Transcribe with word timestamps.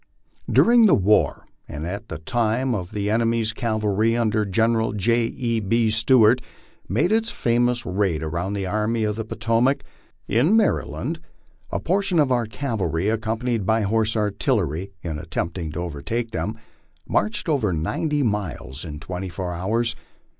During 0.51 0.87
the 0.87 0.95
war, 0.95 1.45
and 1.67 1.85
at 1.85 2.09
the 2.09 2.17
time 2.17 2.71
the 2.91 3.11
enemy's 3.11 3.53
cavalry 3.53 4.17
under 4.17 4.45
General 4.45 4.93
J. 4.93 5.25
E. 5.25 5.59
B. 5.59 5.91
Stuart 5.91 6.41
made 6.89 7.11
its 7.11 7.29
famous 7.29 7.85
raid 7.85 8.23
around 8.23 8.53
the 8.53 8.65
Army 8.65 9.03
of 9.03 9.15
the 9.15 9.23
Potomac 9.23 9.83
i 10.27 10.41
Maryland, 10.41 11.19
a 11.69 11.79
portion 11.79 12.17
of 12.17 12.31
our 12.31 12.47
cavalry, 12.47 13.09
accompanied 13.09 13.63
by 13.63 13.81
horse 13.83 14.15
artillery, 14.17 14.91
in 15.03 15.19
attempt 15.19 15.59
ing 15.59 15.71
to 15.73 15.79
CTcTtake 15.81 16.31
them, 16.31 16.57
marched 17.07 17.47
over 17.47 17.71
ninety 17.71 18.23
miles 18.23 18.83
in 18.83 18.99
twenty 18.99 19.29
four 19.29 19.53
hours. 19.53 19.95